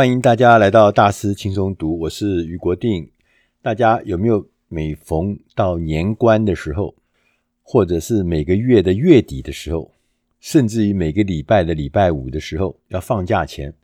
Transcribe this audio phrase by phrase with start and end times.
[0.00, 3.10] 欢迎大家来到大师轻松读，我是俞国定。
[3.60, 6.94] 大家有没有每逢到年关的时候，
[7.62, 9.92] 或者是每个月的月底的时候，
[10.40, 13.74] 甚至于每个礼拜的礼拜五的时候要放假前，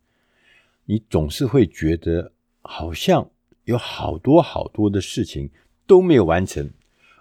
[0.86, 3.28] 你总是会觉得好像
[3.64, 5.50] 有好多好多的事情
[5.86, 6.70] 都没有完成，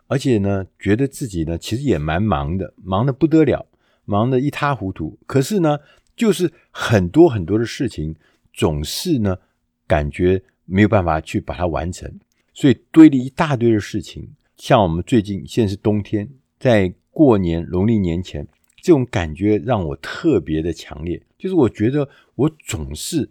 [0.08, 3.68] 而且呢，觉得自己呢其实也蛮忙的，忙得不得了，
[4.06, 5.20] 忙得一塌糊涂。
[5.28, 5.80] 可是呢，
[6.16, 8.16] 就是很多很多的事情。
[8.56, 9.38] 总是呢，
[9.86, 12.10] 感觉没有办法去把它完成，
[12.54, 14.30] 所以堆了一大堆的事情。
[14.56, 18.48] 像我们最近现在是冬天，在过年农历年前，
[18.82, 21.22] 这种感觉让我特别的强烈。
[21.38, 23.30] 就是我觉得我总是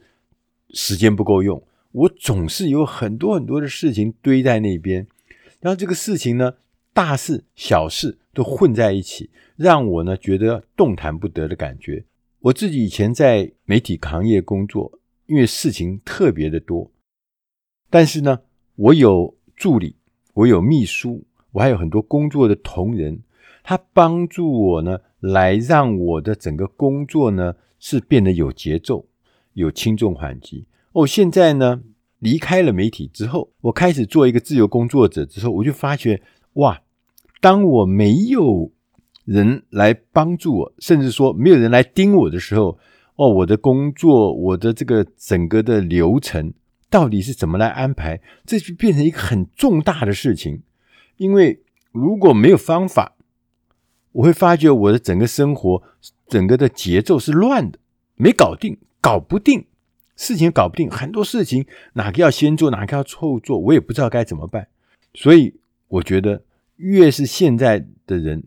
[0.74, 1.60] 时间不够用，
[1.92, 5.06] 我总是有很多很多的事情堆在那边，
[5.60, 6.56] 然后这个事情呢，
[6.92, 12.04] 大事小事都混在一起，让我呢觉得动弹不得的感觉。
[12.40, 14.98] 我自己以前在媒体行业工作。
[15.26, 16.90] 因为事情特别的多，
[17.88, 18.40] 但是呢，
[18.76, 19.96] 我有助理，
[20.34, 23.20] 我有秘书，我还有很多工作的同仁，
[23.62, 29.06] 他帮助我呢，来让我的整个工作呢是变得有节奏、
[29.54, 30.66] 有轻重缓急。
[30.92, 31.82] 哦，现在呢
[32.18, 36.20] 离开了媒体之后，我开始做一个自由工作者之后，我就发觉
[36.54, 36.82] 哇，
[37.40, 38.70] 当我没有
[39.24, 42.78] 人来帮助我，甚至说没有人来盯我的时候。
[43.16, 46.52] 哦，我的工作，我的这个整个的流程
[46.90, 48.20] 到底是怎么来安排？
[48.44, 50.62] 这就变成一个很重大的事情。
[51.16, 53.14] 因为如果没有方法，
[54.10, 55.82] 我会发觉我的整个生活，
[56.26, 57.78] 整个的节奏是乱的，
[58.16, 59.64] 没搞定，搞不定，
[60.16, 64.66] 事情搞不定，很多事情哪个要先做，哪个要后做，我也不知道该怎么办。
[65.14, 65.54] 所以
[65.86, 66.42] 我觉得，
[66.76, 68.42] 越是现在的人，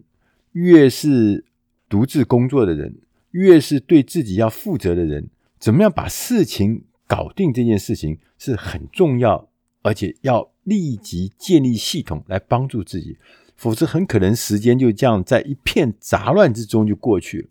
[0.52, 1.46] 越是
[1.88, 2.98] 独自工作的人。
[3.32, 9.50] 越是对自己要负责的人，怎么样把事情搞定这件事情是很重要，
[9.82, 13.18] 而且要立即建立系统来帮助自己，
[13.56, 17.50] 否则很可能时间就这样在一片杂乱之中就过去了。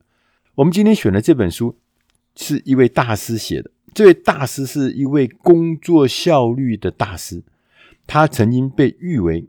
[0.57, 1.77] 我们今天选的这本书
[2.35, 7.43] 是一位大师写的，这位大师是一位工作效率的大师，
[8.07, 9.49] 他曾经被誉为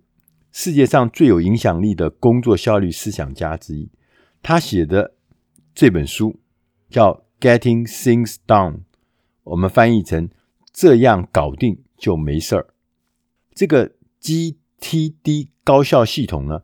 [0.52, 3.90] 世界上最有影响力的工作效率思想家之一，
[4.44, 5.14] 他写的。
[5.78, 6.40] 这本书
[6.90, 8.74] 叫《Getting Things Done》，
[9.44, 10.28] 我们翻译成
[10.74, 12.74] “这样搞定就没事儿”。
[13.54, 16.64] 这个 GTD 高效系统呢，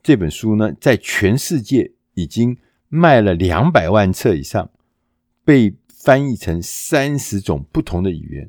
[0.00, 2.56] 这本书呢，在全世界已经
[2.86, 4.70] 卖了两百万册以上，
[5.44, 8.48] 被翻译成三十种不同的语言。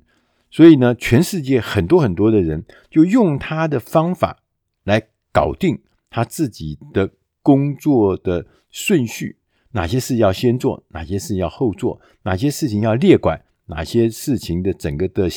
[0.51, 4.43] 所以呢，全世界很多很多的人就用他的方法
[4.83, 5.81] 来搞定
[6.11, 7.09] 他自己的
[7.41, 9.37] 工作的顺序。
[9.73, 15.27] 哪些事要先做，哪些事要后做，哪些事情要列管，哪些事情的整个的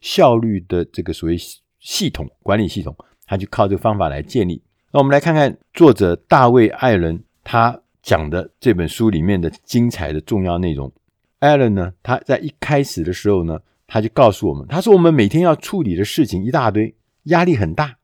[0.00, 1.36] 效率的这个所谓
[1.78, 4.62] 系统管理系统，他就靠这个方法来建立。
[4.92, 10.90] 那我们来看看作者大卫·艾伦他讲的这本书里面的精彩的重要内容。
[11.38, 17.96] 艾伦呢，他在一开始的时候呢，他就告诉我们，他说我们每天要处理的事情一大堆，压力很大，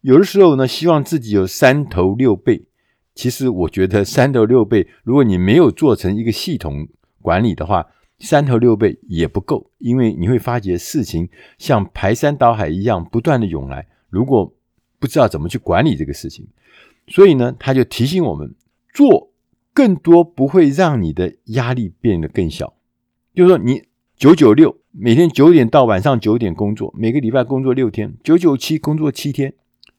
[0.00, 2.67] 有的时候呢，希望自己有三头六臂。
[3.18, 6.86] 其实我觉得三头六臂，如果你没有做成一个系统
[7.20, 7.84] 管理的话，
[8.20, 14.54] 三头六臂也不够，因为你会发觉事情像排山倒海一样不断的涌来，如果
[15.00, 16.46] 不知道怎么去管理这个事情，
[17.08, 18.54] 所以呢，他就提醒我们
[18.94, 19.32] 做
[19.74, 22.72] 更多不会让你的压力变得更小。
[23.34, 23.82] 就是说，你
[24.16, 29.54] 九九六，每天九点到晚上九点工作，每个礼拜工作六天，九九七工作七天，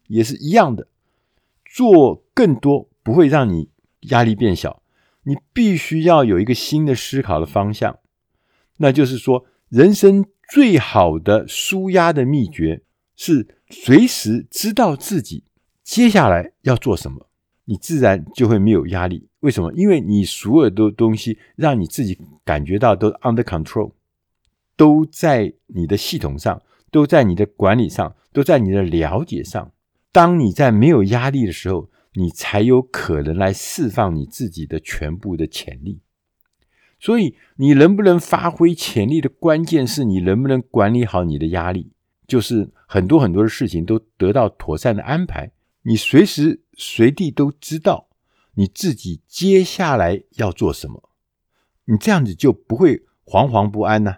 [0.08, 0.88] 也是一样的，
[1.66, 2.88] 做更多。
[3.04, 3.70] 不会让你
[4.10, 4.82] 压力变小，
[5.24, 8.00] 你必须要有一个新的思考的方向，
[8.78, 12.82] 那就是说，人生最好的舒压的秘诀
[13.16, 15.44] 是随时知道自己
[15.84, 17.28] 接下来要做什么，
[17.66, 19.28] 你自然就会没有压力。
[19.42, 19.72] 为什么？
[19.74, 23.94] 因为你所有的东西让你自己感觉到都 under control，
[24.76, 26.62] 都在你的系统上，
[26.92, 29.72] 都在你的管理上，都在你的了解上。
[30.12, 36.02] 当你在没有压力的时候，你才有可能来释放你自己的全部的潜力，
[37.00, 41.92] 所以你能不能发挥潜力的关键是你能不能管理好你的压力，
[42.28, 45.52] 就是很多很多的事情都得到妥善的安排，
[45.84, 48.08] 你随时随地都知道
[48.56, 51.10] 你自己接下来要做什么，
[51.86, 54.16] 你这样子就不会惶惶不安呢、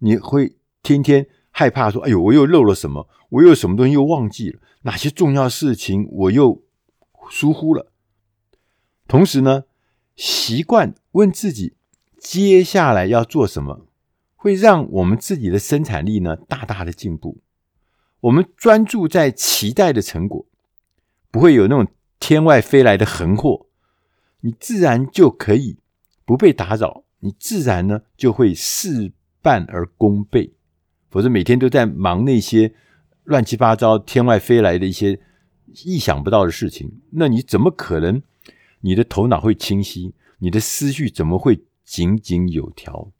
[0.00, 3.08] 你会天天害怕说：“哎呦，我又漏了什么？
[3.30, 4.60] 我又有什么东西又忘记了？
[4.82, 6.62] 哪些重要事情我又？”
[7.30, 7.90] 疏忽了，
[9.08, 9.64] 同时呢，
[10.16, 11.74] 习惯问自己
[12.18, 13.86] 接下来要做什么，
[14.36, 17.38] 会让我们自己的生产力呢大大的进步。
[18.20, 20.44] 我们专注在期待的成果，
[21.30, 21.86] 不会有那种
[22.18, 23.66] 天外飞来的横祸，
[24.40, 25.78] 你自然就可以
[26.26, 30.52] 不被打扰，你自然呢就会事半而功倍。
[31.08, 32.74] 否则每天都在忙那些
[33.24, 35.18] 乱七八糟、天外飞来的一些
[35.84, 38.22] 意想不到的事情，那你怎么可能
[38.80, 40.14] 你的头脑会清晰？
[40.38, 43.12] 你的思绪怎么会井井有条？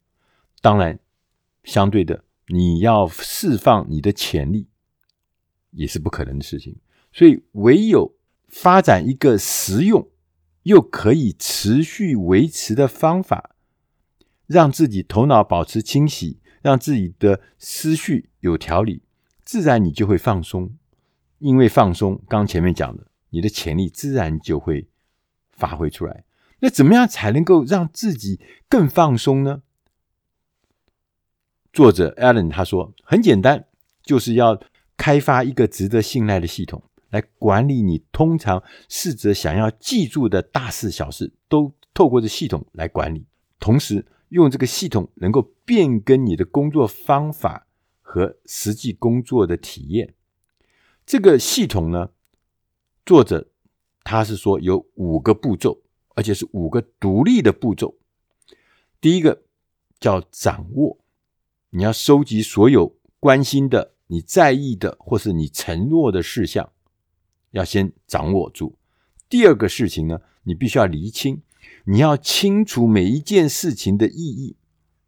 [0.61, 0.99] 当然，
[1.63, 4.67] 相对的，你要释放你的潜力
[5.71, 6.77] 也是不可能的事情。
[7.13, 8.15] 所以，唯有
[8.47, 10.09] 发展一个实用
[10.63, 13.55] 又可以持续维持的方法，
[14.47, 16.39] 让自己头脑保持清晰。
[16.63, 19.01] 让自己的思绪有条理，
[19.43, 20.77] 自然你就会放松。
[21.41, 24.87] 因为放松，刚前面讲的，你的潜力自然就会
[25.51, 26.23] 发挥出来。
[26.59, 28.39] 那怎么样才能够让自己
[28.69, 29.63] 更放松呢？
[31.73, 33.65] 作者 Allen 他说，很简单，
[34.03, 34.61] 就是要
[34.95, 43.25] 开发一个值得信赖的系统，来管理你通常试着想要记住的大事小事，都透过这系统来管理，
[43.59, 44.05] 同时。
[44.31, 47.67] 用这个系统能够变更你的工作方法
[48.01, 50.13] 和实际工作的体验。
[51.11, 52.11] 这个系统呢，
[53.05, 53.49] 作者
[54.01, 55.81] 他是说有五个步骤，
[56.15, 57.97] 而且是五个独立的步骤。
[59.01, 59.43] 第一个
[59.99, 60.97] 叫掌握，
[61.71, 66.71] 你要收集所有关心的、你在意的或是你承诺的事项，
[67.49, 68.77] 要先掌握住。
[69.27, 71.41] 第二个事情呢，你必须要厘清。
[71.83, 74.55] 你要清楚每一件事情的意义，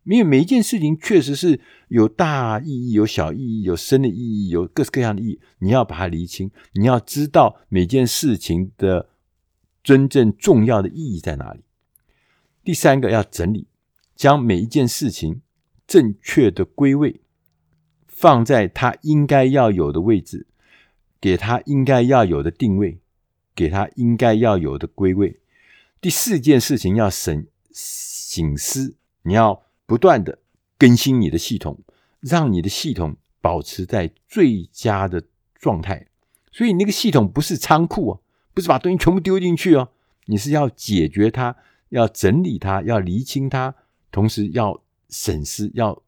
[0.06, 5.40] 因为每一件事情确实是有大意义、有小意义、有深的意义、有各式各样的意义。
[5.60, 9.10] 你要把它厘清，你要知道每件事情的
[9.84, 11.62] 真正重要的意义在哪里。
[12.64, 13.68] 第三个要整理，
[14.16, 15.42] 将每一件事情
[15.86, 17.22] 正确的归位，
[18.08, 20.48] 放在它应该要有的位置，
[21.20, 23.00] 给它应该要有的定位，
[23.56, 25.40] 给它应该要有的归位。
[26.00, 30.40] 第四件事情要省省思，你要不断的
[30.80, 31.80] 更新你的系统，
[32.20, 35.24] 让你的系统保持在最佳的
[35.54, 36.08] 状态。
[36.52, 38.20] 所以那个系统不是仓库啊，
[38.56, 39.90] 不是把东西全部丢进去哦，
[40.26, 41.56] 你是要解决它，
[41.90, 43.76] 要整理它，要厘清它，
[44.10, 46.02] 同时要审视，要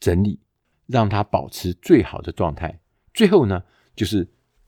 [0.00, 0.40] 整理，
[0.88, 2.80] 让它保持最好的状态。
[3.12, 3.62] 最后呢，
[3.94, 4.26] 就是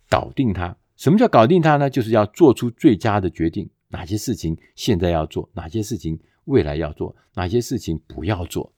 [0.09, 0.77] 搞定它。
[0.97, 1.91] 什么叫搞定它呢？
[1.91, 3.69] 就是要做出最佳的决定。
[3.89, 5.51] 哪些事情现在要做？
[5.55, 6.17] 哪些事情
[6.47, 7.15] 未来要做？
[7.35, 8.73] 哪些事情不要做？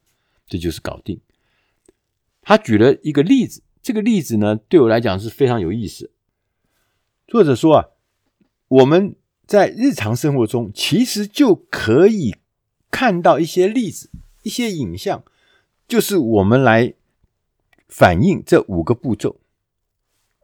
[0.46, 1.20] 这就是搞定。
[2.42, 6.10] 他举了一个例子，这个例子呢，对我来讲是非常有意思。
[7.26, 7.86] 作者说啊，
[8.68, 9.16] 我们
[9.46, 12.34] 在日常生活中其实就可以
[12.90, 14.10] 看到一些例子、
[14.42, 15.24] 一些影像，
[15.86, 16.92] 就是我们来
[17.86, 19.40] 反映这五个步骤。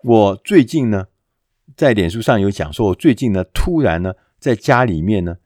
[0.02, 1.08] 我最近呢，
[1.76, 4.14] 在脸书上有讲说，我最近呢，突然呢。
[4.36, 5.38] 在家里面呢，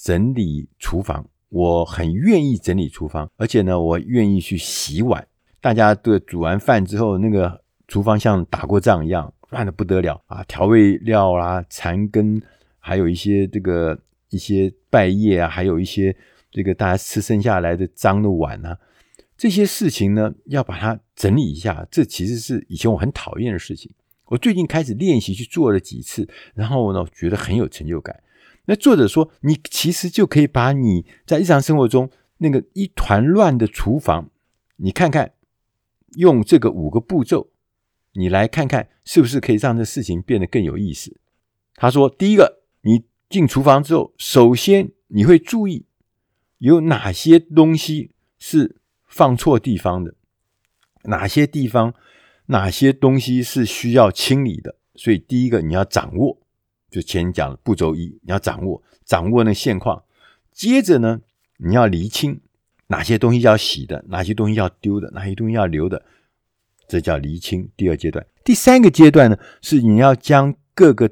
[0.00, 5.26] 整理厨房，我很愿意整理厨房，而且呢，我愿意去洗碗。
[5.60, 10.44] 大家都煮完饭之后，那个厨房像打过仗一样，乱得不得了啊！
[10.44, 12.40] 调味料啦、残羹，
[12.78, 13.98] 还有一些这个
[14.30, 16.14] 一些败叶啊，还有一些
[16.52, 18.78] 这个大家吃剩下来的脏的碗啊，
[19.36, 21.84] 这些事情呢，要把它整理一下。
[21.90, 23.90] 这其实是以前我很讨厌的事情，
[24.26, 28.16] 我最近开始练习去做了几次，然后呢，觉得很有成就感。
[28.68, 34.30] 那作者说，你其实就可以把你在日常生活中那个一团乱的厨房，
[34.76, 35.32] 你看看，
[36.16, 37.48] 用这个五个步骤，
[38.12, 41.16] 你来看看是不是可以让这事情变得更有意思。
[41.76, 45.86] 他说，第一个，你进厨房之后，首先你会注意
[46.58, 50.14] 有哪些东西是放错地方的，
[51.04, 51.94] 哪些地方，
[52.46, 54.76] 哪些东西是需要清理的。
[54.94, 56.42] 所以，第一个你要掌握。
[56.90, 60.02] 就前讲的步骤一，你要掌握掌握那现况。
[60.52, 61.20] 接着呢，
[61.58, 62.40] 你要厘清
[62.88, 66.02] 哪些东西要洗的，哪些东西要丢的，哪些东西要留的，
[66.88, 67.68] 这叫厘清。
[67.76, 71.10] 第二阶段，第三个阶段呢，是你要将各个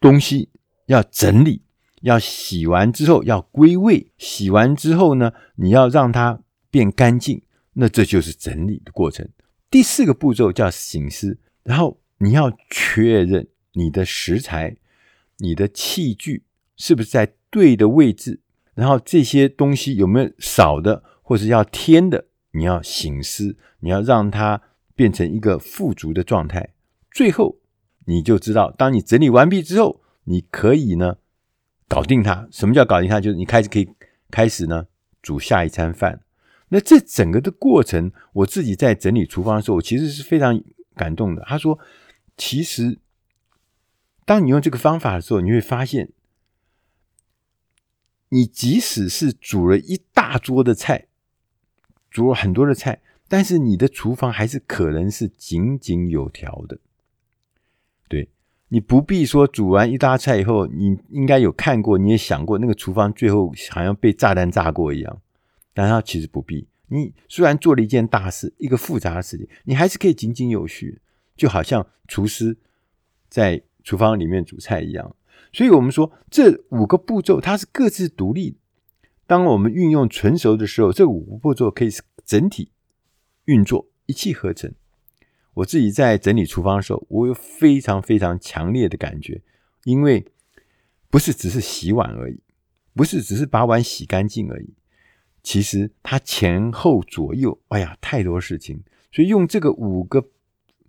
[0.00, 0.50] 东西
[0.86, 1.62] 要整理，
[2.02, 7.40] 要洗完之后要归位，洗完之后呢，你要让它变干净，
[7.74, 9.28] 那这就是整理的过程。
[9.70, 14.76] 第四个步骤叫醒思，然后你要确认你的食材。
[15.38, 16.44] 你的器具
[16.76, 18.40] 是不是在对的位置？
[18.74, 22.26] 然后这些东西有没有少的，或是要添的？
[22.52, 24.60] 你要省思，你要让它
[24.94, 26.74] 变成一个富足的状态。
[27.10, 27.56] 最后，
[28.06, 31.16] 你就知道，当你整理完毕之后，你可以呢
[31.88, 32.48] 搞定它。
[32.50, 33.20] 什么叫搞定它？
[33.20, 33.88] 就是你开始可以
[34.30, 34.86] 开始呢
[35.22, 36.20] 煮下一餐饭。
[36.68, 40.60] 那这整个的过程，我自己在整理厨房的时候，我其实是非常
[40.94, 41.42] 感动的。
[41.46, 41.78] 他说，
[42.36, 42.98] 其实
[44.26, 46.10] 当你用这个方法的时候，你会发现，
[48.28, 51.06] 你即使是煮了一大桌的菜，
[52.10, 56.78] 煮了很多的菜，但是你的厨房还是可能是井井有条的。
[58.08, 58.28] 对，
[58.68, 65.22] 你不必说煮完一大菜以后，你应该有看过，你也想过那个厨房最后好像被炸弹炸过一样。
[65.72, 66.66] 但它其实不必。
[66.88, 71.00] 你虽然做了一件大事，一个复杂的事情，你还是可以井井有序，
[71.36, 72.56] 就好像厨师
[73.28, 75.14] 在厨房里面煮菜一样。
[75.52, 78.56] 所以，我们说这五个步骤它是各自独立。
[79.28, 81.88] 当我们运用纯熟的时候，这五个步骤可以
[82.24, 82.72] 整体
[83.44, 84.74] 运作，一气呵成。
[85.54, 89.40] 我自己在整理厨房的时候，我有非常非常强烈的感觉，
[89.84, 90.26] 因为
[91.08, 92.40] 不是只是洗碗而已，
[92.92, 94.74] 不是只是把碗洗干净而已。
[95.42, 98.82] 其实它前后左右，哎呀，太多事情。
[99.12, 100.28] 所以用这个五个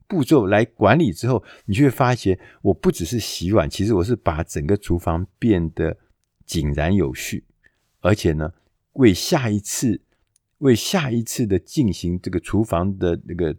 [0.07, 5.97] 步骤来管理之后，你就会发现，我不只是洗碗，其实我是把整个厨房变得
[6.45, 7.43] 井然有序，
[7.99, 8.53] 而且呢，
[8.93, 10.01] 为下一次、
[10.59, 13.53] 为下一次的进行这个厨房的那个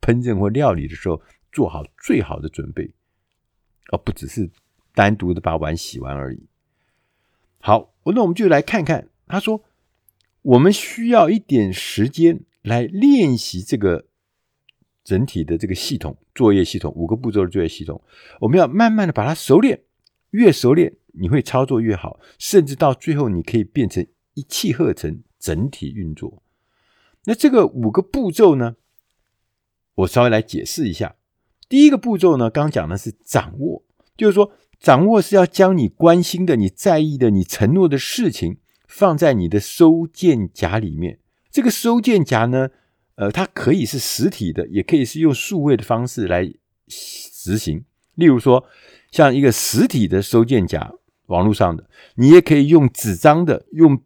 [0.00, 1.20] 烹饪或料理的时候，
[1.52, 2.90] 做好最好的准备，
[3.90, 4.50] 而不只是
[4.94, 6.46] 单独的把碗洗完而已。
[7.58, 9.64] 好，那我们就来看看，他说。
[10.42, 14.06] 我们需要一点时间来练习这个
[15.08, 17.98] 整体的这个系统作业系统，五个步骤的作业系统。
[18.40, 19.80] 我们要慢慢的把它熟练，
[20.32, 26.42] 越熟练你会操作越好，甚至到最后你可以变成一气呵成，整体运作。
[27.24, 28.76] 那这个五个步骤呢，
[29.94, 31.16] 我稍微来解释一下。
[31.70, 33.82] 第一个步骤呢，刚讲的是掌握，
[34.14, 38.58] 就是说掌握是要将你关心的、你在意的、你承诺的事情。
[38.90, 41.18] 放在你的收件夹里面。
[41.50, 42.70] 这个收件夹呢，
[43.18, 46.48] 呃，它可以是实体的，也可以是用数位的方式来
[46.86, 47.84] 执行。
[48.14, 48.64] 例如说，
[49.10, 50.92] 像一个实体的收件夹，
[51.26, 54.00] 网络上的，你也可以用纸张的，用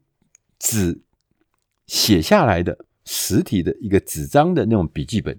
[0.59, 1.03] 纸
[1.87, 5.39] 写下来的实体的一个纸张的那种笔记本。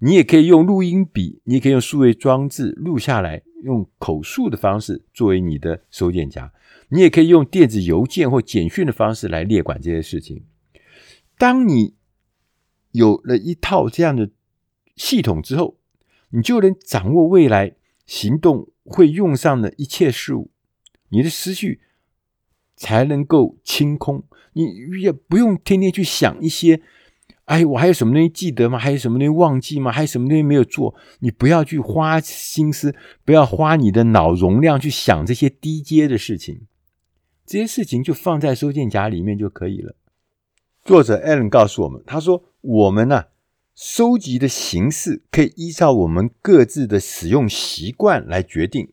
[0.00, 6.52] 你也可以用录音笔，你也可以用数位装置录下来，用口述的方式作为你的收件夹。
[6.88, 10.44] 你也可以用电子邮件或简讯的方式来列管这些事情。
[11.38, 11.94] 当你
[12.96, 14.30] 有了一套这样的
[14.96, 15.76] 系统之后，
[16.30, 17.76] 你就能掌握未来
[18.06, 20.50] 行动会用上的一切事物，
[21.10, 21.80] 你的思绪
[22.74, 24.24] 才能够清空。
[24.54, 24.64] 你
[25.02, 26.80] 也不用天天去想一些，
[27.44, 28.78] 哎，我还有什么东西记得吗？
[28.78, 29.92] 还有什么东西忘记吗？
[29.92, 30.94] 还有什么东西没有做？
[31.20, 32.94] 你不要去花心思，
[33.26, 36.66] 不要花你的脑容量去想这些低阶的事情。
[37.44, 39.94] 这些事情就放在收件夹里面就可以了。
[40.84, 43.26] 作者 Allen 告诉我们，他说：“我们呢、
[43.74, 48.88] 收集的形式可以依照我们各自的使用习惯来决定。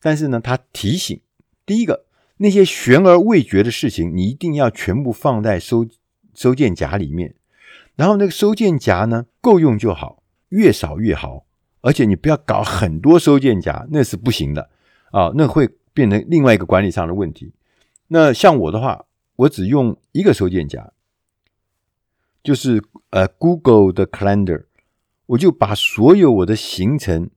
[0.00, 1.18] 但是呢，他提醒，
[1.64, 2.04] 第一个，
[2.36, 5.86] 那些悬而未决的事情，你一定要全部放在收
[6.34, 7.34] 收件夹里面。
[7.96, 11.46] 然后那个收件夹呢，够用就好，越少越好。
[11.80, 14.68] 而且你不要搞很多收件夹，那是不行的
[15.12, 17.52] 啊，那会变成另外一个管理上的问题。”
[18.08, 20.92] 那像我的话，我只用一个收件夹，
[22.48, 24.64] 就是呃 Google 的 Calendar，
[25.26, 27.28] 我就把所有我的行程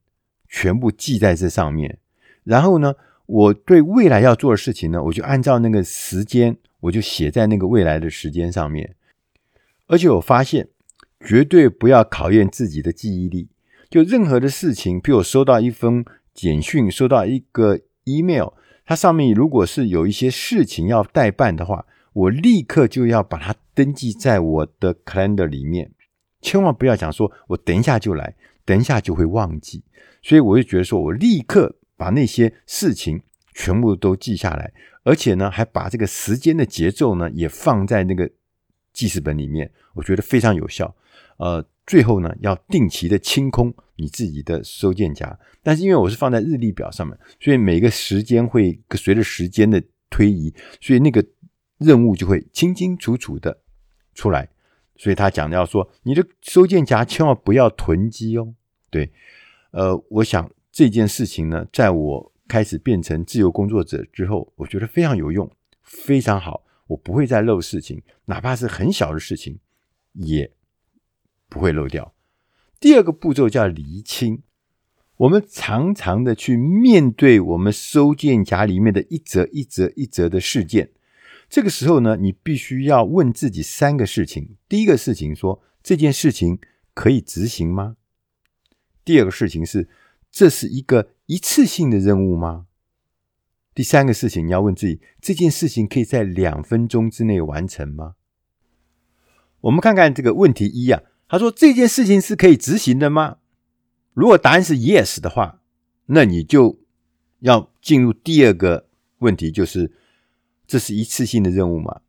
[0.48, 2.00] 全部记在这上面。
[2.46, 8.96] 然后呢，我对未来要做的事情呢，我就按照那个时间，我就写在那个未来的时间上面。
[9.88, 10.70] 而且我发现，
[11.20, 13.50] 绝对不要考验自己的记忆力。
[13.90, 18.54] 就任何的事情，比如收到一封简讯，收到一个 email。
[18.86, 25.92] 它上面如果是有一些事情要代办的话，我立刻就要把它登记在我的 calendar 里面，
[26.42, 29.84] 千万不要讲说我等一下就来，等一下就会忘记。
[30.22, 33.22] 所以我就觉得说我立刻把那些事情
[33.54, 34.72] 全部都记下来，
[35.04, 38.30] 而且呢，还把这个时间的节奏呢也放在那个
[38.94, 40.96] 记事本里面，我觉得非常有效。
[41.38, 41.66] 呃。
[41.88, 51.26] 最后呢，要定期的清空你自己的收件夹，但是因为我是放在日历表上面，所以每个时间会随着时间的推移，所以那个
[51.82, 53.62] 任务就会清清楚楚的
[54.14, 54.48] 出来。
[54.96, 58.54] 所以他讲的要说，你的收件夹千万不要囤积哦。
[58.90, 59.12] 对，
[59.72, 69.60] 呃，我想这件事情呢，在我开始变成自由工作者之后，我觉得非常有用，非常好，我不会再漏事情，哪怕是很小的事情，
[70.14, 70.52] 也。
[71.54, 72.14] 不会漏掉。
[72.80, 74.42] 第二个步骤叫厘清。
[75.18, 80.92] 我们常常的去面对我们收件夹里面的一则一则一则的事件，
[81.52, 86.58] 这个时候呢，你必须要问自己三个事情：第一个事情说，这件事情
[86.94, 87.98] 可以执行吗？
[89.04, 89.90] 第二个事情是，
[90.32, 92.68] 这是一个一次性的任务吗？
[93.76, 98.16] 第三个事情，你要问自己，这件事情可以在两分钟之内完成吗？
[99.60, 103.40] 我们看看这个问题一啊，他说这件事情是可以执行的吗？
[104.14, 105.62] 如果答案是 yes 的话，
[106.06, 106.80] 那你就
[107.40, 109.92] 要进入第二个问题，就是
[110.72, 112.00] 这是一次性的任务吗？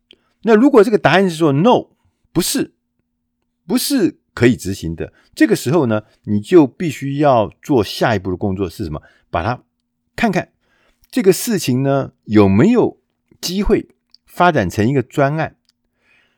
[0.43, 1.89] 那如果这个答案是说 no，
[2.31, 2.73] 不是，
[3.67, 9.01] 不是可以执行的，这个时候呢，你就必须要做下一步的工作是什么？
[9.29, 9.61] 把它
[10.15, 10.53] 看看
[11.11, 13.01] 这个事情呢，有没有
[13.41, 13.89] 机会
[14.25, 15.57] 发展成一个专案。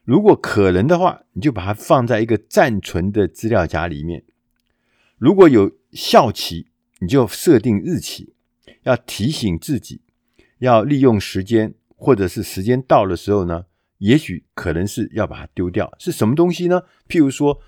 [0.04, 4.24] 如果可能的话，你就把它放在一个暂存的资料夹里面。
[5.20, 6.66] 如果有效期，
[7.02, 8.34] 你就设定日期，
[8.82, 10.02] 要提醒自己，
[10.58, 13.66] 要利用时间，或者是时间到的时候呢，
[14.00, 15.94] 也许可能是要把它丢掉。
[15.98, 16.84] 是什么东西呢？
[17.08, 17.60] 譬如说，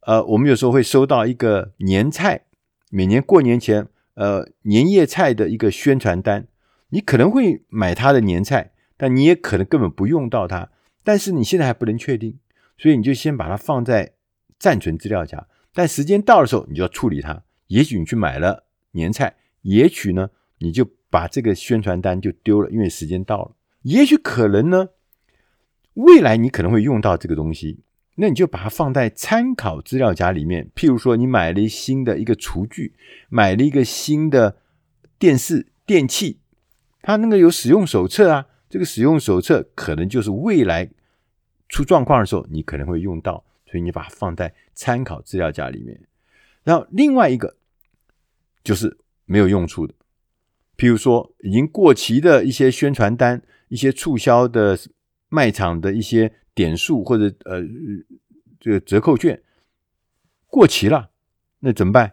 [0.00, 2.46] 呃，我们有时候会收到一个年菜，
[2.90, 6.48] 每年过年前，呃，年夜菜的一个宣传单，
[6.88, 10.70] 你可能会买它的年菜，但你也可能根本不用到它。
[11.02, 12.38] 但是你现在还不能确定，
[12.78, 14.14] 所以你就先把它放在
[14.58, 15.46] 暂存资料夹。
[15.74, 17.42] 但时间到的时候，你就要处理它。
[17.66, 23.56] 也许你去买了年菜，也许呢，你就把这个宣传单就丢了，因为时间到了。
[23.84, 24.88] 也许可能呢，
[25.94, 27.80] 未来你可能会用到这个东西，
[28.16, 30.70] 那你就把它放在参考资料夹里面。
[30.74, 32.94] 譬如说，你买了一新的一个厨具，
[33.28, 34.56] 买了一个新的
[35.18, 36.40] 电视电器，
[37.02, 38.46] 它那个有使用手册啊。
[38.70, 40.90] 这个使用手册可能就是未来
[41.68, 46.00] 出状况的时候，你可能会用到，所以你把它放在参考资料夹里面。
[46.64, 47.56] 然后另外一个
[48.64, 49.94] 就是没有用处的，
[50.76, 54.78] 譬如说已经过期的一些宣传单、一些促销的
[55.28, 57.62] 卖场的一些点数或者呃
[58.60, 59.42] 这个折扣券
[60.46, 61.10] 过期了，
[61.60, 62.12] 那怎么办？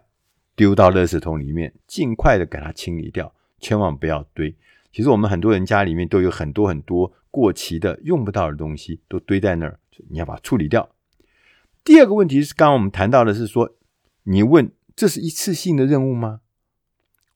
[0.54, 4.54] 丢到垃圾桶里面，尽快的给它清理掉，千万不要堆。
[4.92, 10.94] 其实我们很多人家里面都有很多很多过期的用不到的东西，都堆在那儿，你要把它处理掉。
[11.82, 13.74] 第二个问题是，刚刚我们谈到的是说，
[14.24, 16.41] 你问这是一次性的任务吗？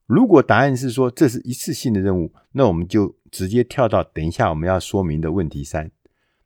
[0.06, 5.90] 如果答案是说这是一次性的任务，那我们就直接跳到等一下我们要说明的问题三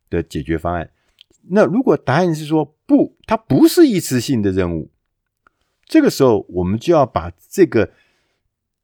[0.09, 0.90] 的解决方案。
[1.49, 4.90] 那如果答案是说不，它不是一次性的任务，
[5.85, 7.92] 这个时候我们就要把这个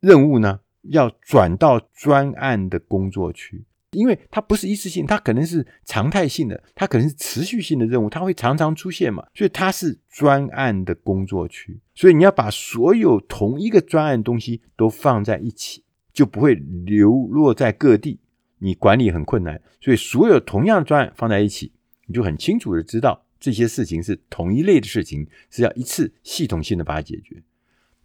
[0.00, 11.78] 任务呢，要转到专案的工作区，因为它不是一次性，它可能是常态性的，它可能是持续性的任务，它会常常出现嘛，所以它是专案的工作区。
[11.94, 18.18] 所以你要把所有同一个专案东西都放在一起，就不会流落在各地，
[18.58, 19.60] 你管理很困难。
[19.80, 21.72] 所以所有同样的专案放在一起，
[22.06, 27.42] 你就很清楚的知道这些事情是同一类的事情，是要一次系统性的把它解决。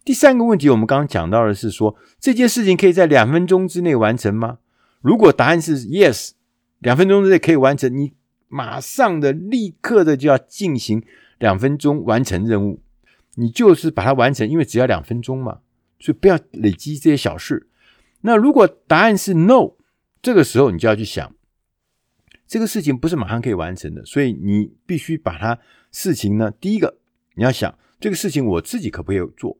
[0.04, 4.58] 第三个问题，我们刚刚讲到的是说，这件事情可以在两分钟之内完成吗？
[5.02, 6.30] 如果答案是 yes，
[6.78, 8.12] 两分钟之内可以完成，你
[8.48, 11.04] 马上的、立刻的就要进行
[11.38, 12.80] 两分钟完成任务，
[13.34, 15.60] 你就是把它完成，因为只要两分钟嘛，
[15.98, 17.68] 所以不要累积这些小事。
[18.22, 19.72] 那如果答案是 no，
[20.22, 21.34] 这个时候你就要去想，
[22.46, 25.58] 这个事情不是马上可以完成的，所以你必须把它
[25.90, 26.98] 事情呢，第一个
[27.34, 29.58] 你要想这个事情我自己可不可以做。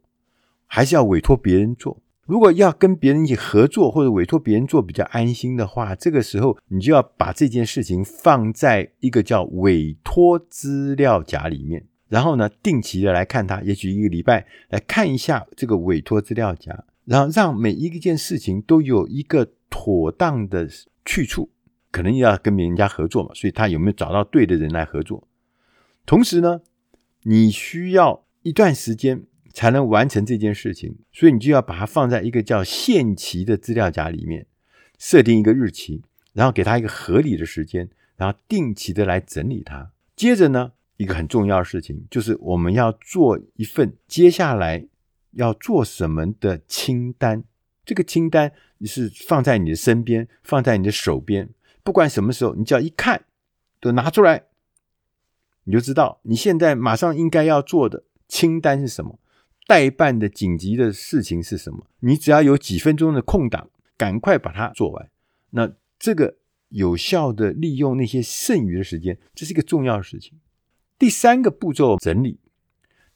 [0.74, 2.01] 还是要委托别人做。
[2.26, 20.68] 如果要跟别人一起合作，或者委托别人做比较安心的话，这个时候你就要把这件事情放在一个叫委托资料夹里面，然后呢，定期的来看它，也许一个礼拜来看一下这个委托资料夹，然后让每一件事情都有一个妥当的
[21.04, 21.50] 去处。
[21.90, 25.26] 可能要跟别人家合作嘛，所以他有没有找到对的人来合作？
[26.06, 26.60] 同时呢，
[27.24, 29.24] 你需要一段时间。
[29.52, 34.46] 才能完成这件事情，所以你就要把它放在一个叫限期的资料夹里面，
[34.98, 39.92] 设定一个日期，然后给它一个合理的时间，然后定期的来整理它。
[40.16, 44.86] 接着呢，一个很重要的事情就是我们要做一份接下来
[45.32, 47.44] 要做什么的清单。
[47.84, 51.48] 这个清单你是放在你的身边，放在你的手边，
[51.82, 53.24] 不管什么时候，你只要一看，
[53.80, 54.44] 都拿出来，
[55.64, 59.18] 你就知道你现在马上应该要做的清单是什么。
[59.72, 61.86] 待办的紧急的事情是什么？
[62.00, 65.08] 你只要有几分钟的空档，赶快把它做完。
[65.52, 66.36] 那这个
[66.68, 70.38] 有效的利用那些剩余的时间，这是一个重要的事情。
[70.98, 72.38] 第三个步骤，整理。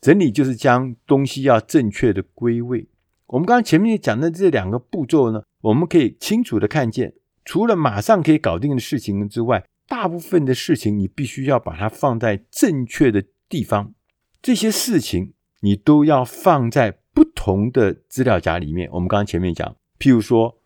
[0.00, 2.88] 整理就是将东西要正确的归位。
[3.26, 7.12] 我们刚刚前面讲的这两个步骤呢，我们可以清楚的看见，
[7.44, 13.92] 除了马上可以搞定的事情之外，大部分的事情你必须要把它放在正确的地方。
[14.40, 18.88] 这些事情你都要放在不同的资料夹里面。
[18.92, 20.58] 我们刚刚前面讲，譬如说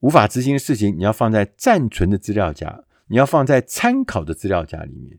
[0.00, 5.18] 无法执行的事情，你要放在暂存的资料夹，你要放在参考的资料夹里面。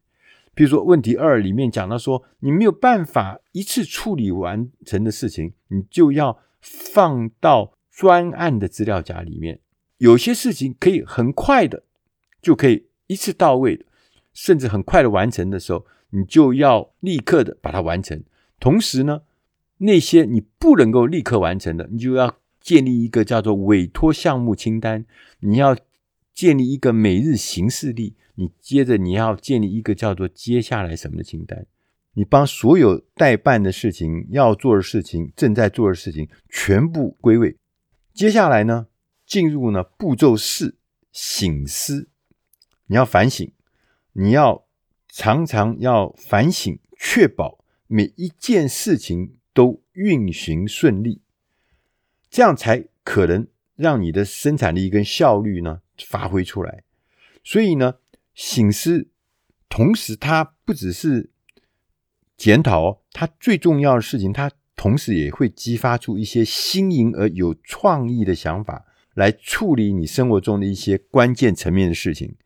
[0.55, 9.59] 譬如说问题二里面讲到说，你没有办法一次处理完成的事情，你就要放到专案的资料夹里面。
[9.97, 11.83] 有些事情可以很快的
[12.41, 13.85] 就可以一次到位的，
[14.33, 18.21] 甚至很快的完成的时候，你就要立刻的把它完成。
[18.59, 19.21] 同时呢，
[19.77, 25.05] 那些你不能够立刻完成的，你就要建立一个叫做委托项目清单。
[25.39, 25.77] 你要
[26.33, 31.65] 建立一个每日行事历，你接着你要建立一个叫做接下来什么的清单。
[32.13, 37.55] 你帮所有待办的事情、要做的事情、正在做的事情全部归位。
[38.13, 38.87] 接下来呢，
[39.25, 40.75] 进入呢步骤四，
[41.13, 42.09] 醒思，
[42.87, 43.49] 你要反省，
[44.13, 44.65] 你要
[45.07, 47.58] 常常要反省，确保
[47.91, 51.21] 每一件事情都运行顺利，
[52.29, 56.83] 这样才可能让你的生产力跟效率呢发挥出来。
[57.43, 57.95] 所以呢，
[58.35, 59.07] 醒思，
[59.67, 61.31] 同时它不只是
[62.37, 68.85] 检讨哦，它最重要的事情，它同时也会激发出一些新颖而有创意的想法。
[69.15, 72.37] 来处理你生活中的一些关键层面的事情，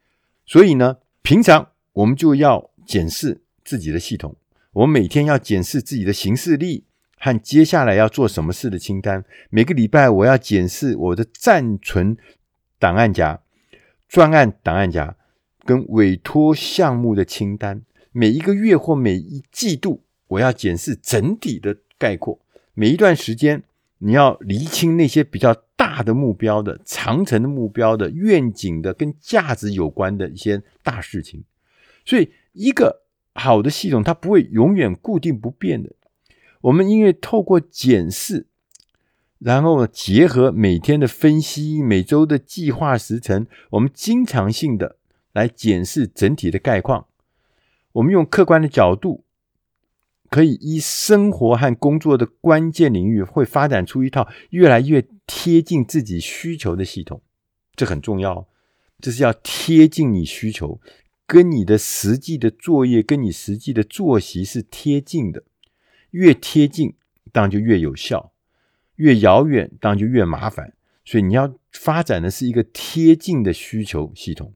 [0.43, 4.35] 所以呢，平常我们就要检视自己的系统，
[4.73, 6.83] 我每天要检视自己的行事历
[7.17, 9.23] 和接下来要做什么事的清单。
[9.49, 12.17] 每个礼拜我要检视我的暂存
[12.77, 13.39] 档案夹、
[14.07, 15.15] 专案档案夹
[15.63, 17.81] 跟委托项目的清单。
[18.11, 22.39] 每一个月或每一季度，我要检视整体的概括。
[22.73, 23.63] 每一段时间。
[24.05, 31.41] 你要厘清那些比较大的目标的、长程的目标的、愿景的、跟价值有关的一些大事情。
[32.03, 33.02] 所以，一个
[33.35, 35.91] 好的系统它不会永远固定不变的。
[36.61, 38.47] 我们因为透过检视，
[39.39, 44.97] 然后结合每天的分析、每周的计划时程，我们经常性的
[45.33, 47.07] 来检视整体的概况。
[47.93, 49.23] 我们用客观的角度。
[50.29, 57.21] 可以依生活和工作的关键领域，会发展出一套越来越贴近自己需求的系统，
[57.75, 58.47] 这很重要。
[58.99, 60.81] 这是要贴近你需求，
[61.25, 65.43] 跟你的实际的作业、跟你实际的作息是贴近的。
[66.11, 66.95] 越贴近，
[67.31, 68.31] 当然就越有效；
[68.97, 70.73] 越遥远，当然就越麻烦。
[71.05, 74.53] 所以你要发展的是一个贴近的需求系统，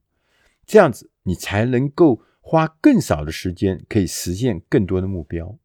[0.65, 5.57] 这样子你才能够花更少的时间，可以实现更多的目标。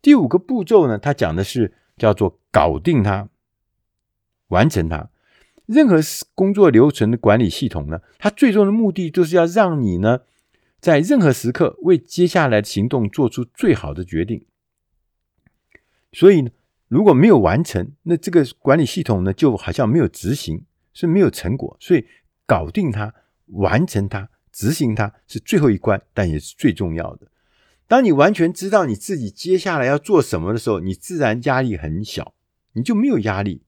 [0.00, 3.28] 第五个步骤呢，它讲的是叫做搞定它，
[4.48, 5.10] 完成它。
[5.66, 5.98] 任何
[6.34, 10.20] 工作流程的管理系统呢，它最终的目的就是要让你呢，
[10.80, 14.44] 在任何时刻为接下来的行动做出最好的决定。
[16.12, 16.50] 所以呢，
[16.88, 21.76] 如果没有完成，那这个管理系统呢，就好像没有执行，是没有成果。
[21.80, 22.06] 所以
[22.46, 23.12] 搞定它，
[23.46, 27.26] 完成它，执行它是最后一关，但也是最重要的。
[27.88, 32.34] 当你完全知道你自己接下来要做什么的时候，你自然压力很小，
[32.72, 33.62] 你就没有压力。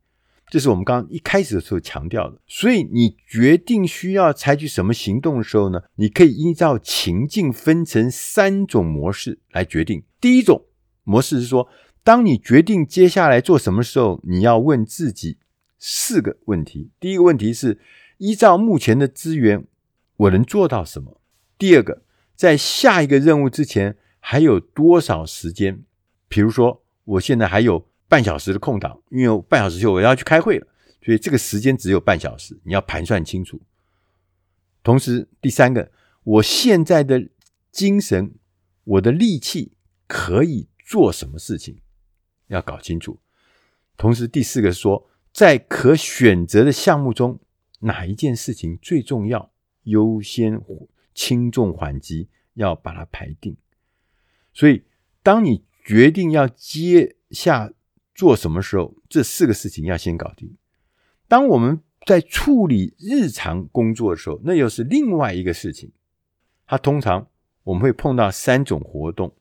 [0.51, 2.41] 这是我们刚刚一开始的时候强调的。
[2.47, 10.03] 所以你决定需要采取什么行动的时候呢，你可以依照情境分成三种模式来决定。
[10.21, 10.65] 第一种
[11.05, 11.69] 模式是说，
[12.03, 15.39] 当你决定接下来做什么时候，你要问自己
[15.79, 16.91] 四个问题。
[16.99, 17.79] 第一个问题是：
[18.19, 19.65] 依照目前的资源，
[20.17, 21.21] 我能做到什么？
[21.57, 22.03] 第二个，
[22.35, 23.97] 在下一个任务之前。
[24.21, 25.85] 还有多少时间？
[26.29, 30.67] 比如说，我现在还有半小时的空档，因为半小时后我要去开会了，
[31.05, 33.61] 所以这个时间只有半小时，你要盘算清楚。
[34.83, 35.93] 同时，第三个，
[36.25, 37.29] 我现在的
[37.71, 38.35] 精神、
[38.85, 39.73] 我的力气
[40.07, 41.81] 可以做什么事情，
[42.47, 43.21] 要搞清楚。
[43.99, 47.39] 同时，第四个说，在可选择的项目中，
[47.81, 50.59] 哪一件事情最重要，优先、
[51.13, 53.57] 轻重缓急，要把它排定。
[54.55, 54.85] 所以，
[55.23, 57.71] 当你决定要接下
[58.19, 60.57] 做什么时候，这四个事情要先搞定。
[61.29, 65.93] 当我们在处理日常工作的时候，那又是另外一个事情。
[66.67, 67.29] 它通常
[67.63, 69.37] 我们会碰到三种活动：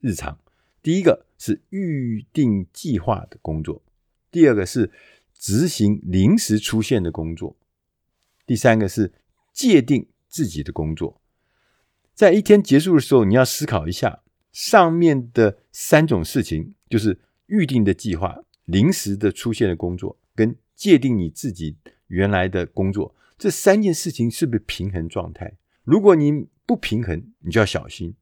[0.00, 0.38] 日常，
[0.82, 3.82] 第一个是预定计划的工作；
[4.30, 4.90] 第二个是
[5.34, 7.54] 执行临时出现的工作；
[8.46, 9.12] 第三个是
[9.52, 11.20] 界定自己的工作。
[12.14, 14.20] 在一天结束的时候，你要思考一下。
[14.52, 17.18] 上面的三种事情，就是
[17.52, 25.52] 预定的计划、临时的出现的工作，跟界定你自己原来的工作，这三件事情是不是平衡状态？
[25.84, 28.14] 如果你不平衡，你就要小心，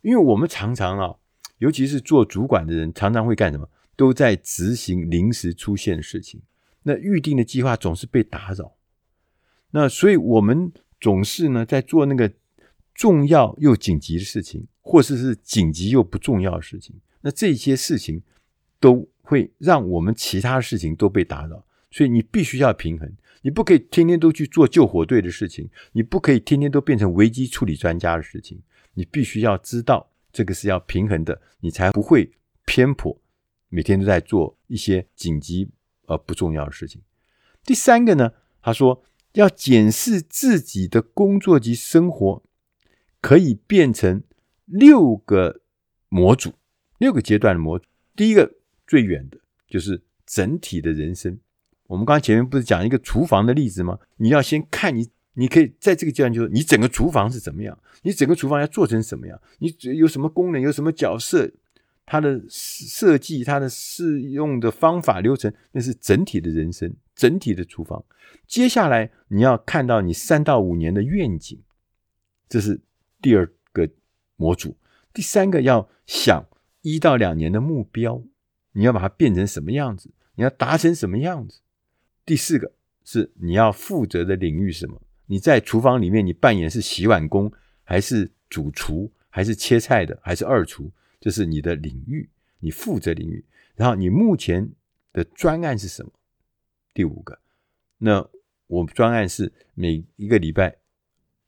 [0.00, 1.16] 因为我们常常啊，
[1.58, 3.68] 尤其是做主管的人，常常会干什么？
[3.94, 6.40] 都在执行临时出现的事情，
[6.84, 8.76] 那预定的计划总是被打扰。
[9.72, 12.32] 那所以我们总是呢，在做那个
[12.94, 16.94] 重要又紧急的事情，或者是，是紧急又不重要的事情。
[17.20, 18.22] 那这些事情
[18.80, 21.64] 都会让我们其他事情都被打扰。
[21.90, 23.10] 所以你必须要平衡，
[23.42, 28.60] 你不可以天天都去做救火队的事情，你不可以天天都变成危机处理专家的事情。
[28.92, 32.30] 你必须要知道这个是要平衡的，你才不会
[32.66, 33.18] 偏颇，
[33.70, 35.70] 每天都在做一些紧急
[36.06, 37.00] 而不重要的事情。
[37.64, 42.42] 第三个呢，他说要检视自己的工作及生活，
[43.22, 44.22] 可以变成
[44.66, 45.62] 六个
[46.10, 46.52] 模组，
[46.98, 47.80] 六个阶段的模。
[48.14, 48.57] 第一个
[48.88, 51.38] 最远的就是整体的人生。
[51.86, 53.98] 我们刚刚前面不是讲一个厨房的例子吗？
[54.16, 61.50] 你要先看你，你可以在这个阶段就是你整个厨房是怎么样，你整个厨房要做成什么样，你有什么功能，有什么角色，
[62.04, 68.04] 它的设计、它的适用的方法、流程，那是整体的人生，整体的厨房。
[68.46, 71.62] 接下来你要看到你三到五年的愿景，
[72.48, 72.80] 这是
[73.22, 73.88] 第二个
[74.36, 74.76] 模组。
[75.14, 76.46] 第三个要想
[76.82, 78.22] 一到两年的目标，
[78.72, 81.60] 你要把它变成什么样子，你要达成什么样子。
[82.24, 82.72] 第四个
[83.04, 85.00] 是你要负责的领域是什么？
[85.26, 87.52] 你在厨房里面，你扮演是洗碗工，
[87.84, 90.90] 还是主厨，还是切菜的，还是二厨？
[91.20, 92.28] 这是你的领域，
[92.60, 93.44] 你负责领域。
[93.74, 94.70] 然后你目前
[95.12, 96.12] 的专案是什么？
[96.94, 97.38] 第五个，
[97.98, 98.28] 那
[98.66, 100.76] 我专案是每一个礼拜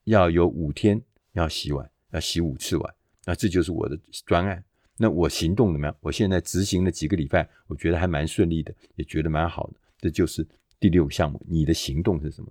[0.05, 1.03] 要有五天
[1.33, 4.65] 要洗碗，要洗五次碗，那这就是我的专案。
[5.01, 5.97] 那我行动怎么样？
[6.01, 9.75] 我现在执行了几个礼拜，我觉得还蛮顺利的，也觉得蛮好的。
[9.99, 10.47] 这就是。
[10.79, 12.49] 第六个项目，你的行动是什么？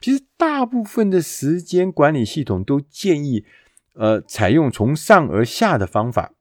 [0.00, 3.44] 其实大部分的时间管理系统都建议，
[3.94, 6.34] 呃，采用从上而下的方法。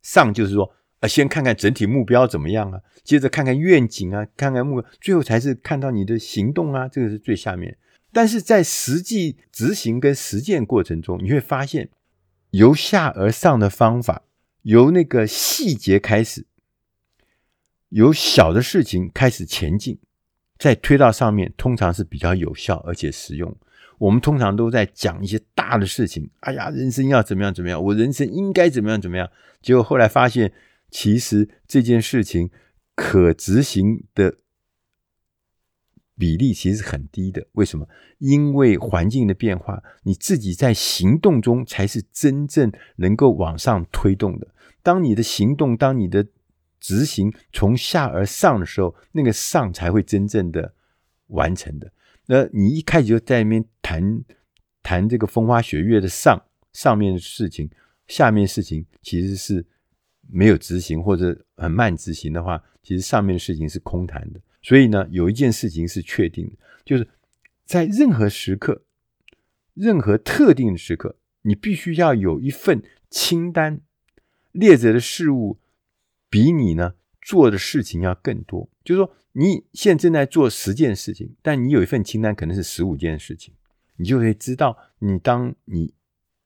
[0.00, 7.76] 上就是说，呃，先看看整体目标怎么样啊，接着看看愿景啊，看看目标，最后才是看到你的行动啊，这个是最下面。
[8.10, 11.90] 但是在实际执行跟实践过程中，你会发现，
[12.52, 14.22] 由下而上的方法，
[14.62, 16.46] 由那个细节开始，
[17.88, 19.98] 由小的事情开始前进。
[20.58, 23.56] 再推到上面，通常是比较有效而且实用。
[23.96, 29.30] 我们通常都在讲一些大的事情，哎呀，人生要怎么样怎么样，我人生应该怎么样怎么样。
[29.62, 30.52] 结果后来发现，
[30.90, 32.50] 其实这件事情
[32.94, 34.36] 可执行的
[36.20, 37.46] 比例其实很低的。
[37.52, 37.88] 为什么？
[38.18, 44.46] 因为环境的变化，你自己在行动中才是真正能够往上推动的。
[44.82, 46.26] 当你的行动，当你的
[46.78, 50.74] 执行从下而上的时候，那个上才会真正的
[51.28, 51.90] 完成的。
[52.26, 54.22] 那你一开始就在那边谈
[54.82, 56.38] 谈这个风花雪月的上
[56.74, 57.70] 上面的事情，
[58.06, 59.64] 下面事情其实是
[60.28, 64.40] 没有执行或者很慢执行的话，其实上面的事情是空谈的。
[64.62, 66.52] 所以呢，有一件事情是确定的，
[66.84, 67.08] 就是
[67.64, 68.82] 在任何时刻、
[69.74, 73.80] 任何特定的时刻，你必须要有一份清单，
[74.52, 75.58] 列着的事物。
[76.32, 83.52] 比你呢做的事情要更多，就是说你现在正在做十件事情，但你有一份清单，可能是十五件事情，
[83.96, 85.92] 你就会知道你当你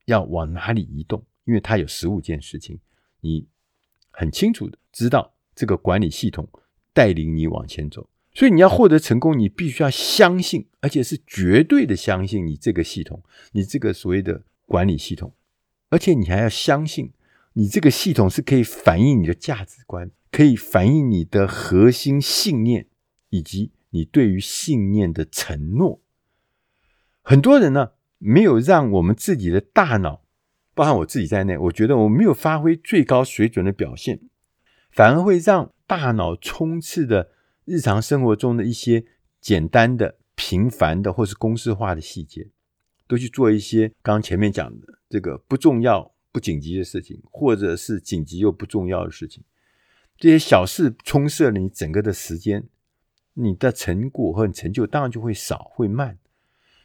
[0.07, 2.81] 要往哪里移动，因为它有十五件事情，
[3.21, 3.47] 你
[4.11, 6.49] 很清楚的知道这个管理系统
[6.95, 8.09] 带领你往前走。
[8.33, 15.35] 所以你要获得成功，你必须要相信，而且是绝对的相信你这个系统，你这个所谓的管理系统，
[15.91, 17.13] 而且你还要相信。
[17.57, 22.89] 你这个系统是可以反映你的价值观，可以反映你的核心信念，
[23.31, 26.01] 以及你对于信念的承诺。
[27.23, 30.25] 很多人呢，没有让我们自己的大脑，
[30.75, 34.19] 包含我自己在内，我觉得我没有发挥最高水准的表现，
[34.95, 37.31] 反而会让大脑充斥的
[37.65, 39.05] 日常生活中的一些
[39.41, 42.49] 简单的、平凡的或是公式化的细节，
[43.07, 46.13] 都去做一些刚前面讲的这个不重要。
[46.35, 49.45] 不紧急的事情，或者是紧急又不重要的事情，
[50.19, 52.65] 这些小事充塞了你整个的时间，
[53.35, 56.19] 你的成果和成就当然就会少，会慢。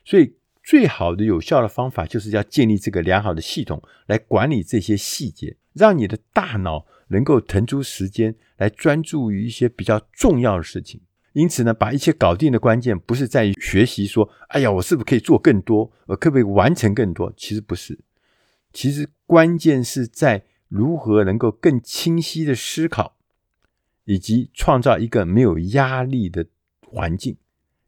[0.05, 11.01] 所以，最好的有效的方法就是要建立这个良好的系统来管理这些细节，让你的大脑能够腾出时间来专注于一些比较重要的事情。
[11.33, 15.91] 因此呢，把一切搞定的关键不是在于学习说：“哎呀，我是不是可以做更多？
[16.07, 17.99] 我可不可以完成更多？”其实不是。
[18.73, 23.15] 其实关键是在如何能够更清晰的思考，
[24.05, 26.47] 以及创造一个没有压力的
[26.87, 27.37] 环境。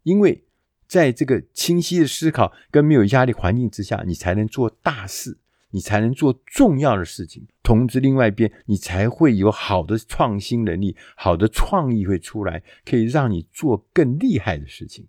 [0.03, 0.43] 因为
[0.88, 5.38] 在这个清晰的思考跟没有压力环境之下，你才能做大事，
[5.71, 7.47] 你才能做重要的事情。
[7.63, 15.07] 同时，另外一边，你才会有好的创新能力，好的创意会出来，可以让你做更厉害的事情。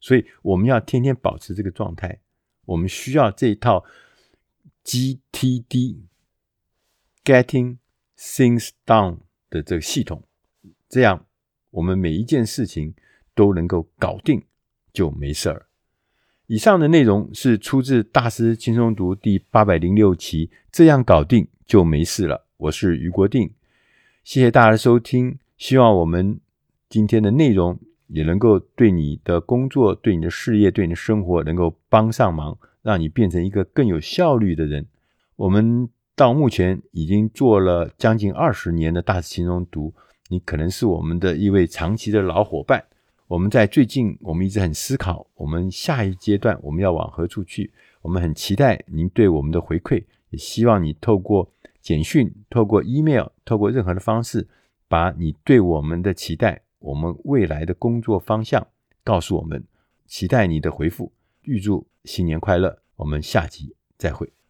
[0.00, 2.22] 所以，我们要天天保持这个状态。
[2.64, 3.84] 我们需要这一套
[4.84, 7.78] GTD（Getting
[8.16, 9.18] Things Done）
[9.50, 10.22] 的这个系统，
[10.88, 11.26] 这样
[11.70, 12.94] 我们每一件事情
[13.34, 14.44] 都能够搞定，
[14.92, 15.67] 就没事儿。
[16.48, 22.46] 以上的内容是出自《大师轻松读》第八百零六期，这样搞定就没事了。
[22.56, 23.50] 我是余国定，
[24.24, 26.40] 谢谢大家的收听，希望我们
[26.88, 27.78] 今天的内容。
[28.06, 34.86] 也能够对你的工作、对你的事业、对你的生活能够帮上忙，让你变成一个更有效率的人。
[35.36, 39.92] 我们到目前已经做了将近二十年的大师轻松读，
[40.30, 42.82] 你可能是我们的一位长期的老伙伴。
[43.28, 47.70] 我们在最近，我们一直很思考，我们下一阶段我们要往何处去。
[48.00, 54.48] 我们很期待您对我们的回馈，也希望你透过简讯、透过 email、透过任何的方式，
[54.88, 56.62] 把你对我们的期待。
[56.78, 58.66] 我们未来的工作方向，
[59.04, 59.62] 告诉我们，
[60.06, 61.12] 期待你的回复。
[61.42, 64.38] 预祝新年快乐，我们下集再会。